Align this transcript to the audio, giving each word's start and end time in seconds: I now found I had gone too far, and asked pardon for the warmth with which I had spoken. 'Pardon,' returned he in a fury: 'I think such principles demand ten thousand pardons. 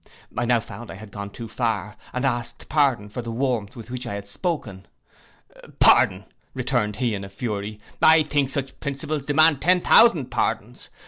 I 0.35 0.45
now 0.45 0.59
found 0.59 0.89
I 0.89 0.95
had 0.95 1.11
gone 1.11 1.29
too 1.29 1.47
far, 1.47 1.95
and 2.11 2.25
asked 2.25 2.67
pardon 2.67 3.07
for 3.07 3.21
the 3.21 3.31
warmth 3.31 3.75
with 3.75 3.91
which 3.91 4.07
I 4.07 4.15
had 4.15 4.27
spoken. 4.27 4.87
'Pardon,' 5.79 6.25
returned 6.55 6.95
he 6.95 7.13
in 7.13 7.23
a 7.23 7.29
fury: 7.29 7.79
'I 8.01 8.23
think 8.23 8.49
such 8.49 8.79
principles 8.79 9.25
demand 9.27 9.61
ten 9.61 9.79
thousand 9.79 10.31
pardons. 10.31 10.89